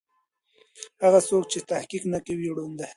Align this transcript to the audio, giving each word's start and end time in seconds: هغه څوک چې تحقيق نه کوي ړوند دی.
هغه 1.03 1.19
څوک 1.27 1.43
چې 1.51 1.59
تحقيق 1.71 2.03
نه 2.13 2.19
کوي 2.25 2.47
ړوند 2.55 2.75
دی. 2.79 2.87